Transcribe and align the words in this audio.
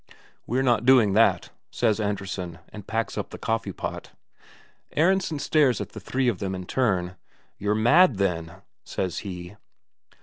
"We're 0.47 0.63
not 0.63 0.83
doing 0.83 1.13
that," 1.13 1.51
says 1.69 1.99
Andresen, 1.99 2.57
and 2.69 2.87
packs 2.87 3.19
up 3.19 3.29
the 3.29 3.37
coffee 3.37 3.71
pot. 3.71 4.13
Aronsen 4.97 5.37
stares 5.37 5.79
at 5.79 5.89
the 5.89 5.99
three 5.99 6.27
of 6.27 6.39
them 6.39 6.55
in 6.55 6.65
turn. 6.65 7.17
"You're 7.59 7.75
mad, 7.75 8.17
then," 8.17 8.63
says 8.83 9.19
he. 9.19 9.57